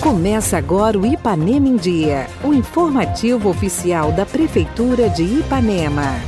Começa 0.00 0.58
agora 0.58 0.98
o 0.98 1.06
Ipanema 1.06 1.68
em 1.68 1.76
Dia, 1.76 2.26
o 2.42 2.52
informativo 2.52 3.48
oficial 3.48 4.12
da 4.12 4.26
Prefeitura 4.26 5.08
de 5.08 5.22
Ipanema. 5.22 6.20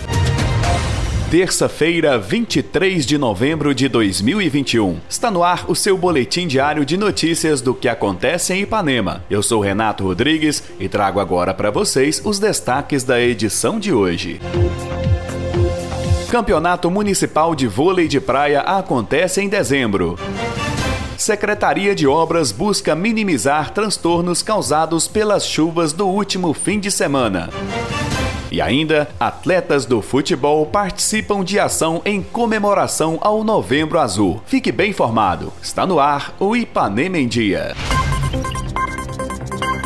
Terça-feira, 1.31 2.17
23 2.17 3.05
de 3.05 3.19
novembro 3.19 3.75
de 3.75 3.89
2021. 3.89 5.01
Está 5.09 5.31
no 5.31 5.43
ar 5.43 5.65
o 5.69 5.75
seu 5.75 5.99
boletim 5.99 6.47
diário 6.47 6.85
de 6.85 6.97
notícias 6.97 7.61
do 7.61 7.75
que 7.75 7.89
acontece 7.89 8.55
em 8.55 8.63
Ipanema. 8.63 9.25
Eu 9.29 9.43
sou 9.43 9.61
Renato 9.61 10.05
Rodrigues 10.05 10.63
e 10.79 10.89
trago 10.89 11.19
agora 11.19 11.53
para 11.53 11.73
vocês 11.73 12.23
os 12.25 12.39
destaques 12.39 13.03
da 13.03 13.21
edição 13.21 13.81
de 13.81 13.93
hoje. 13.93 14.41
Campeonato 16.31 16.91
Municipal 16.91 17.55
de 17.55 17.67
Vôlei 17.67 18.07
de 18.07 18.21
Praia 18.21 18.61
acontece 18.61 19.41
em 19.41 19.49
dezembro. 19.49 20.17
Secretaria 21.25 21.95
de 21.95 22.07
Obras 22.07 22.53
busca 22.53 22.95
minimizar 22.95 23.71
transtornos 23.71 24.43
causados 24.43 25.09
pelas 25.09 25.47
chuvas 25.47 25.91
do 25.91 26.07
último 26.07 26.53
fim 26.53 26.79
de 26.79 26.91
semana. 26.91 27.49
E 28.53 28.61
ainda, 28.61 29.09
atletas 29.19 29.87
do 29.87 30.03
futebol 30.03 30.67
participam 30.67 31.43
de 31.43 31.59
ação 31.59 32.03
em 32.05 32.23
comemoração 32.23 33.17
ao 33.23 33.43
Novembro 33.43 33.99
Azul. 33.99 34.43
Fique 34.45 34.71
bem 34.71 34.91
informado. 34.91 35.51
Está 35.63 35.87
no 35.87 35.99
ar 35.99 36.35
o 36.39 36.55
Ipanema 36.55 37.17
em 37.17 37.27
Dia. 37.27 37.75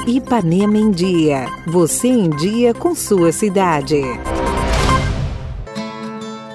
Ipanema 0.09 0.77
em 0.77 0.91
Dia. 0.91 1.47
Você 1.69 2.09
em 2.09 2.31
dia 2.31 2.75
com 2.75 2.97
sua 2.97 3.31
cidade. 3.31 4.03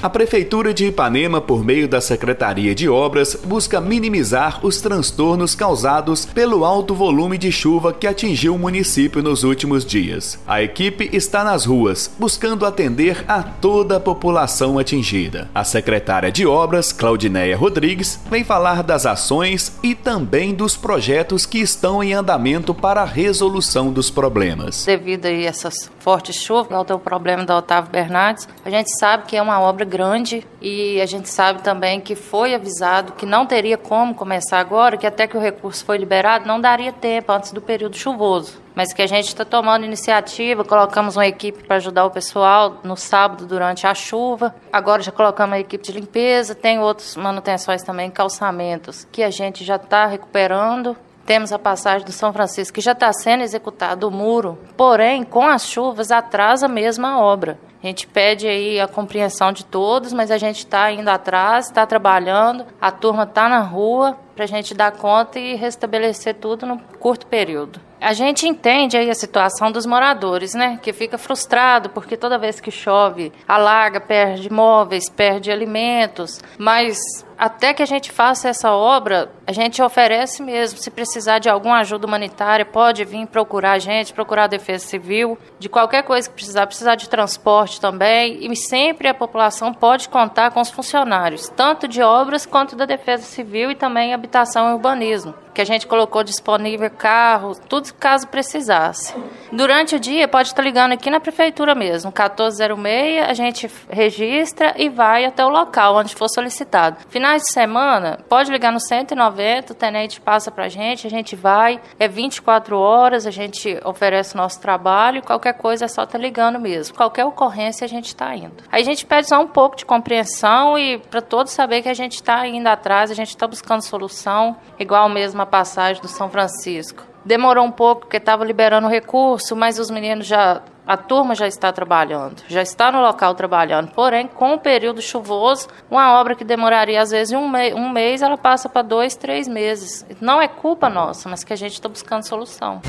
A 0.01 0.11
Prefeitura 0.11 0.75
de 0.75 0.85
Ipanema, 0.85 1.41
por 1.41 1.65
meio 1.65 1.87
da 1.87 1.99
Secretaria 1.99 2.75
de 2.75 2.87
Obras, 2.87 3.35
busca 3.43 3.81
minimizar 3.81 4.63
os 4.63 4.79
transtornos 4.79 5.55
causados 5.55 6.23
pelo 6.23 6.63
alto 6.63 6.93
volume 6.93 7.35
de 7.35 7.51
chuva 7.51 7.91
que 7.91 8.05
atingiu 8.05 8.53
o 8.53 8.59
município 8.59 9.23
nos 9.23 9.43
últimos 9.43 9.83
dias. 9.83 10.39
A 10.45 10.61
equipe 10.61 11.09
está 11.11 11.43
nas 11.43 11.65
ruas, 11.65 12.13
buscando 12.19 12.63
atender 12.63 13.25
a 13.27 13.41
toda 13.41 13.97
a 13.97 13.99
população 13.99 14.77
atingida. 14.77 15.49
A 15.53 15.63
secretária 15.63 16.31
de 16.31 16.45
Obras, 16.45 16.91
Claudineia 16.91 17.57
Rodrigues, 17.57 18.19
vem 18.29 18.43
falar 18.43 18.83
das 18.83 19.07
ações 19.07 19.79
e 19.81 19.95
também 19.95 20.53
dos 20.53 20.77
projetos 20.77 21.47
que 21.47 21.57
estão 21.57 22.03
em 22.03 22.13
andamento 22.13 22.71
para 22.71 23.01
a 23.01 23.05
resolução 23.05 23.91
dos 23.91 24.11
problemas. 24.11 24.85
Devido 24.85 25.25
a 25.25 25.31
essas 25.31 25.89
fortes 25.99 26.35
chuvas, 26.35 26.71
ao 26.71 26.85
o 26.87 26.99
problema 26.99 27.43
da 27.43 27.57
Otávio 27.57 27.91
Bernardes, 27.91 28.47
a 28.63 28.69
gente 28.69 28.95
sabe 28.97 29.23
que 29.25 29.35
é 29.35 29.41
uma 29.41 29.59
obra 29.59 29.86
grande 29.87 30.45
e 30.61 31.01
a 31.01 31.05
gente 31.05 31.29
sabe 31.29 31.63
também 31.63 31.99
que 31.99 32.15
foi 32.15 32.53
avisado 32.53 33.13
que 33.13 33.25
não 33.25 33.45
teria 33.45 33.77
como 33.77 34.13
começar 34.13 34.59
agora, 34.59 34.97
que 34.97 35.07
até 35.07 35.25
que 35.25 35.37
o 35.37 35.39
recurso 35.39 35.83
foi 35.83 35.97
liberado 35.97 36.47
não 36.47 36.61
daria 36.61 36.91
tempo 36.91 37.31
antes 37.31 37.51
do 37.51 37.61
período 37.61 37.97
chuvoso. 37.97 38.61
Mas 38.75 38.93
que 38.93 39.01
a 39.01 39.07
gente 39.07 39.27
está 39.27 39.43
tomando 39.43 39.85
iniciativa, 39.85 40.63
colocamos 40.63 41.15
uma 41.15 41.25
equipe 41.25 41.63
para 41.63 41.77
ajudar 41.77 42.05
o 42.05 42.11
pessoal 42.11 42.77
no 42.83 42.95
sábado 42.95 43.47
durante 43.47 43.87
a 43.87 43.95
chuva. 43.95 44.53
Agora 44.71 45.01
já 45.01 45.11
colocamos 45.11 45.55
a 45.55 45.59
equipe 45.59 45.83
de 45.83 45.91
limpeza, 45.91 46.53
tem 46.53 46.79
outras 46.79 47.15
manutenções 47.15 47.81
também, 47.81 48.11
calçamentos, 48.11 49.07
que 49.11 49.23
a 49.23 49.31
gente 49.31 49.63
já 49.63 49.77
está 49.77 50.05
recuperando 50.05 50.95
temos 51.27 51.51
a 51.51 51.59
passagem 51.59 52.05
do 52.05 52.13
São 52.13 52.31
Francisco, 52.31 52.75
que 52.75 52.79
já 52.79 52.93
está 52.93 53.11
sendo 53.11 53.43
executado 53.43 54.07
o 54.07 54.11
muro, 54.11 54.57
porém, 54.77 55.25
com 55.25 55.45
as 55.45 55.67
chuvas, 55.67 56.09
atrasa 56.09 56.69
mesmo 56.69 57.05
a 57.05 57.19
obra. 57.19 57.59
A 57.87 57.89
gente 57.89 58.05
pede 58.05 58.45
aí 58.45 58.81
a 58.81 58.87
compreensão 58.87 59.53
de 59.53 59.63
todos, 59.63 60.11
mas 60.11 60.29
a 60.29 60.37
gente 60.37 60.57
está 60.57 60.91
indo 60.91 61.07
atrás, 61.07 61.67
está 61.67 61.85
trabalhando, 61.85 62.65
a 62.81 62.91
turma 62.91 63.23
está 63.23 63.47
na 63.47 63.61
rua 63.61 64.17
para 64.35 64.43
a 64.43 64.47
gente 64.47 64.73
dar 64.73 64.91
conta 64.91 65.39
e 65.39 65.55
restabelecer 65.55 66.35
tudo 66.35 66.65
no 66.65 66.79
curto 66.99 67.25
período. 67.27 67.86
A 67.99 68.13
gente 68.13 68.47
entende 68.47 68.95
aí 68.95 69.09
a 69.09 69.15
situação 69.15 69.71
dos 69.71 69.85
moradores, 69.85 70.53
né? 70.53 70.79
Que 70.81 70.93
fica 70.93 71.17
frustrado 71.17 71.89
porque 71.89 72.15
toda 72.15 72.37
vez 72.37 72.59
que 72.59 72.71
chove, 72.71 73.31
alaga, 73.47 73.99
perde 73.99 74.51
móveis, 74.51 75.09
perde 75.09 75.51
alimentos, 75.51 76.39
mas 76.57 76.97
até 77.37 77.73
que 77.73 77.83
a 77.83 77.85
gente 77.85 78.11
faça 78.11 78.49
essa 78.49 78.71
obra, 78.71 79.31
a 79.45 79.51
gente 79.51 79.81
oferece 79.81 80.41
mesmo. 80.41 80.79
Se 80.79 80.89
precisar 80.89 81.39
de 81.39 81.49
alguma 81.49 81.79
ajuda 81.79 82.07
humanitária, 82.07 82.65
pode 82.65 83.03
vir 83.05 83.27
procurar 83.27 83.73
a 83.73 83.79
gente, 83.79 84.13
procurar 84.13 84.45
a 84.45 84.47
Defesa 84.47 84.85
Civil, 84.85 85.37
de 85.59 85.69
qualquer 85.69 86.03
coisa 86.03 86.27
que 86.27 86.35
precisar, 86.35 86.65
precisar 86.65 86.95
de 86.95 87.07
transporte 87.07 87.79
também. 87.79 88.51
E 88.51 88.55
sempre 88.55 89.07
a 89.07 89.13
população 89.13 89.73
pode 89.73 90.09
contar 90.09 90.51
com 90.51 90.61
os 90.61 90.71
funcionários, 90.71 91.49
tanto 91.49 91.87
de 91.87 92.01
obras 92.01 92.45
quanto 92.45 92.75
da 92.75 92.85
Defesa 92.85 93.23
Civil 93.23 93.71
e 93.71 93.75
também 93.75 94.13
habitação 94.13 94.69
e 94.69 94.73
urbanismo 94.73 95.33
que 95.57 95.61
a 95.61 95.65
gente 95.65 95.87
colocou 95.87 96.23
disponível 96.23 96.87
carro, 96.91 97.55
tudo 97.67 97.91
caso 97.95 98.27
precisasse. 98.27 99.15
Durante 99.51 99.95
o 99.95 99.99
dia, 99.99 100.27
pode 100.27 100.49
estar 100.49 100.61
ligando 100.61 100.91
aqui 100.91 101.09
na 101.09 101.19
prefeitura 101.19 101.73
mesmo, 101.73 102.11
1406, 102.11 103.27
a 103.27 103.33
gente 103.33 103.67
registra 103.89 104.75
e 104.77 104.87
vai 104.87 105.25
até 105.25 105.43
o 105.43 105.49
local 105.49 105.95
onde 105.95 106.13
for 106.13 106.29
solicitado. 106.29 106.97
Finais 107.09 107.41
de 107.41 107.51
semana, 107.51 108.19
pode 108.29 108.51
ligar 108.51 108.71
no 108.71 108.79
190, 108.79 109.73
o 109.73 109.75
tenente 109.75 110.21
passa 110.21 110.51
pra 110.51 110.69
gente, 110.69 111.07
a 111.07 111.09
gente 111.09 111.35
vai, 111.35 111.81
é 111.97 112.07
24 112.07 112.77
horas, 112.77 113.25
a 113.25 113.31
gente 113.31 113.79
oferece 113.83 114.35
o 114.35 114.37
nosso 114.37 114.61
trabalho, 114.61 115.23
qualquer 115.23 115.53
coisa 115.53 115.85
é 115.85 115.87
só 115.87 116.03
estar 116.03 116.19
tá 116.19 116.23
ligando 116.23 116.59
mesmo. 116.59 116.95
Qualquer 116.95 117.25
ocorrência 117.25 117.83
a 117.83 117.87
gente 117.87 118.09
está 118.09 118.35
indo. 118.35 118.63
Aí 118.71 118.83
a 118.83 118.85
gente 118.85 119.07
pede 119.07 119.27
só 119.27 119.41
um 119.41 119.47
pouco 119.47 119.75
de 119.75 119.85
compreensão 119.85 120.77
e 120.77 120.99
para 120.99 121.19
todos 121.19 121.51
saber 121.51 121.81
que 121.81 121.89
a 121.89 121.95
gente 121.95 122.13
está 122.13 122.45
indo 122.45 122.67
atrás, 122.67 123.09
a 123.09 123.15
gente 123.15 123.29
está 123.29 123.47
buscando 123.47 123.81
solução, 123.81 124.55
igual 124.77 125.09
mesmo 125.09 125.41
a 125.41 125.46
passagem 125.47 126.01
do 126.01 126.07
São 126.07 126.29
Francisco. 126.29 127.03
Demorou 127.25 127.65
um 127.65 127.71
pouco 127.71 128.01
porque 128.01 128.17
estava 128.17 128.45
liberando 128.45 128.87
recurso, 128.87 129.55
mas 129.55 129.79
os 129.79 129.89
meninos 129.89 130.27
já 130.27 130.61
a 130.87 130.95
turma 130.95 131.35
já 131.35 131.45
está 131.45 131.69
trabalhando, 131.73 132.41
já 132.47 132.61
está 132.61 132.89
no 132.89 133.01
local 133.01 133.35
trabalhando. 133.35 133.91
Porém, 133.91 134.27
com 134.27 134.53
o 134.53 134.59
período 134.59 135.01
chuvoso, 135.01 135.67
uma 135.91 136.17
obra 136.17 136.33
que 136.33 136.45
demoraria 136.45 137.01
às 137.01 137.11
vezes 137.11 137.33
um, 137.33 137.45
um 137.75 137.89
mês, 137.89 138.21
ela 138.21 138.37
passa 138.37 138.69
para 138.69 138.81
dois, 138.83 139.15
três 139.15 139.47
meses. 139.49 140.05
Não 140.21 140.41
é 140.41 140.47
culpa 140.47 140.89
nossa, 140.89 141.27
mas 141.27 141.43
que 141.43 141.51
a 141.51 141.57
gente 141.57 141.73
está 141.73 141.89
buscando 141.89 142.23
solução. 142.23 142.81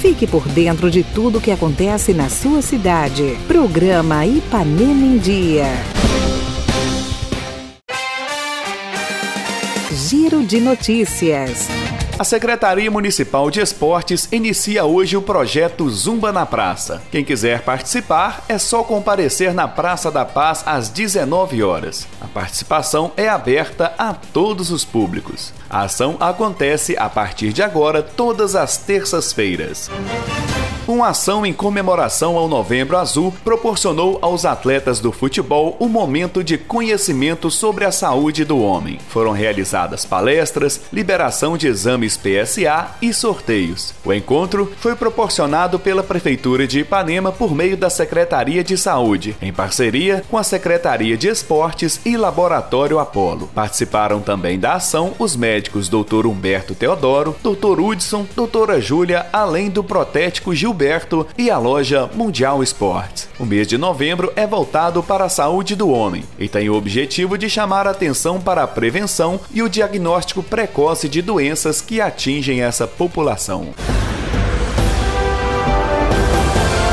Fique 0.00 0.26
por 0.26 0.48
dentro 0.48 0.90
de 0.90 1.04
tudo 1.04 1.38
o 1.38 1.40
que 1.40 1.52
acontece 1.52 2.12
na 2.12 2.28
sua 2.28 2.62
cidade. 2.62 3.38
Programa 3.46 4.26
Ipanema 4.26 5.04
em 5.04 5.18
Dia. 5.18 5.66
Giro 10.30 10.44
de 10.44 10.60
Notícias. 10.60 11.66
A 12.16 12.22
Secretaria 12.22 12.88
Municipal 12.88 13.50
de 13.50 13.60
Esportes 13.60 14.28
inicia 14.30 14.84
hoje 14.84 15.16
o 15.16 15.22
projeto 15.22 15.90
Zumba 15.90 16.30
na 16.30 16.46
Praça. 16.46 17.02
Quem 17.10 17.24
quiser 17.24 17.62
participar 17.62 18.44
é 18.48 18.56
só 18.56 18.84
comparecer 18.84 19.52
na 19.52 19.66
Praça 19.66 20.08
da 20.08 20.24
Paz 20.24 20.62
às 20.64 20.88
19 20.88 21.64
horas. 21.64 22.06
A 22.20 22.28
participação 22.28 23.10
é 23.16 23.28
aberta 23.28 23.92
a 23.98 24.14
todos 24.14 24.70
os 24.70 24.84
públicos. 24.84 25.52
A 25.68 25.82
ação 25.82 26.16
acontece 26.20 26.96
a 26.96 27.08
partir 27.08 27.52
de 27.52 27.62
agora 27.62 28.00
todas 28.00 28.54
as 28.54 28.76
terças-feiras. 28.76 29.90
Uma 30.90 31.10
ação 31.10 31.46
em 31.46 31.52
comemoração 31.52 32.36
ao 32.36 32.48
Novembro 32.48 32.96
Azul 32.96 33.32
proporcionou 33.44 34.18
aos 34.20 34.44
atletas 34.44 34.98
do 34.98 35.12
futebol 35.12 35.76
um 35.78 35.86
momento 35.86 36.42
de 36.42 36.58
conhecimento 36.58 37.48
sobre 37.48 37.84
a 37.84 37.92
saúde 37.92 38.44
do 38.44 38.58
homem. 38.58 38.98
Foram 39.08 39.30
realizadas 39.30 40.04
palestras, 40.04 40.80
liberação 40.92 41.56
de 41.56 41.68
exames 41.68 42.16
PSA 42.16 42.88
e 43.00 43.14
sorteios. 43.14 43.94
O 44.04 44.12
encontro 44.12 44.72
foi 44.78 44.96
proporcionado 44.96 45.78
pela 45.78 46.02
Prefeitura 46.02 46.66
de 46.66 46.80
Ipanema 46.80 47.30
por 47.30 47.54
meio 47.54 47.76
da 47.76 47.88
Secretaria 47.88 48.64
de 48.64 48.76
Saúde, 48.76 49.36
em 49.40 49.52
parceria 49.52 50.24
com 50.28 50.36
a 50.36 50.42
Secretaria 50.42 51.16
de 51.16 51.28
Esportes 51.28 52.00
e 52.04 52.16
Laboratório 52.16 52.98
Apolo. 52.98 53.48
Participaram 53.54 54.20
também 54.20 54.58
da 54.58 54.72
ação 54.72 55.12
os 55.20 55.36
médicos 55.36 55.88
Dr. 55.88 56.26
Humberto 56.26 56.74
Teodoro, 56.74 57.36
Dr. 57.44 57.78
Hudson, 57.78 58.26
Doutora 58.34 58.80
Júlia, 58.80 59.26
além 59.32 59.70
do 59.70 59.84
protético 59.84 60.52
Gilberto 60.52 60.79
E 61.36 61.50
a 61.50 61.58
loja 61.58 62.08
Mundial 62.14 62.62
Esportes. 62.62 63.28
O 63.38 63.44
mês 63.44 63.66
de 63.66 63.76
novembro 63.76 64.32
é 64.34 64.46
voltado 64.46 65.02
para 65.02 65.24
a 65.24 65.28
saúde 65.28 65.76
do 65.76 65.90
homem 65.90 66.24
e 66.38 66.48
tem 66.48 66.70
o 66.70 66.74
objetivo 66.74 67.36
de 67.36 67.50
chamar 67.50 67.86
atenção 67.86 68.40
para 68.40 68.62
a 68.62 68.66
prevenção 68.66 69.38
e 69.52 69.62
o 69.62 69.68
diagnóstico 69.68 70.42
precoce 70.42 71.08
de 71.08 71.20
doenças 71.20 71.80
que 71.82 72.00
atingem 72.00 72.62
essa 72.62 72.86
população. 72.86 73.74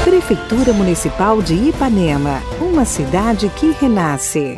Prefeitura 0.04 0.74
Municipal 0.74 1.42
de 1.42 1.54
Ipanema, 1.54 2.42
uma 2.60 2.84
cidade 2.84 3.50
que 3.56 3.72
renasce. 3.80 4.57